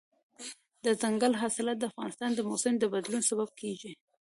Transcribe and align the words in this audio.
دځنګل 0.83 1.33
حاصلات 1.41 1.77
د 1.79 1.83
افغانستان 1.91 2.31
د 2.35 2.39
موسم 2.49 2.73
د 2.79 2.83
بدلون 2.93 3.21
سبب 3.29 3.49
کېږي. 3.61 3.93